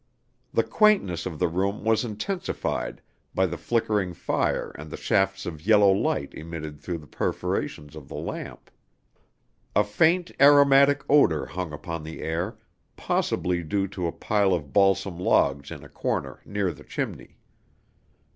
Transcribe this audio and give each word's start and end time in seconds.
The 0.51 0.63
quaintness 0.63 1.27
of 1.27 1.37
the 1.37 1.47
room 1.47 1.83
was 1.83 2.03
intensified 2.03 3.03
by 3.35 3.45
the 3.45 3.55
flickering 3.55 4.15
fire 4.15 4.71
and 4.79 4.89
the 4.89 4.97
shafts 4.97 5.45
of 5.45 5.61
yellow 5.67 5.91
light 5.91 6.33
emitted 6.33 6.81
through 6.81 6.97
the 6.97 7.05
perforations 7.05 7.95
of 7.95 8.07
the 8.07 8.15
lamp. 8.15 8.71
A 9.75 9.83
faint 9.83 10.31
aromatic 10.39 11.03
odor 11.07 11.45
hung 11.45 11.71
upon 11.71 12.01
the 12.03 12.21
air, 12.23 12.57
possibly 12.95 13.61
due 13.61 13.87
to 13.89 14.07
a 14.07 14.11
pile 14.11 14.55
of 14.55 14.73
balsam 14.73 15.19
logs 15.19 15.69
in 15.69 15.83
a 15.83 15.87
corner 15.89 16.39
near 16.47 16.73
the 16.73 16.83
chimney. 16.83 17.37